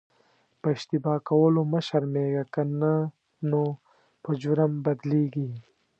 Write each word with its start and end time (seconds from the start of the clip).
په 0.61 0.67
اشتباه 0.75 1.19
کولو 1.29 1.61
مه 1.71 1.79
شرمېږه 1.87 2.43
که 2.53 2.61
نه 2.79 2.93
نو 3.49 3.63
په 4.23 4.29
جرم 4.41 4.73
بدلیږي. 4.85 5.49